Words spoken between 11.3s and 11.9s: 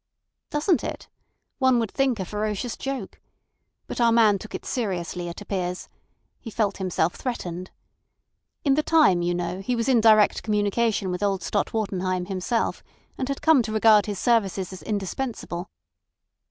Stott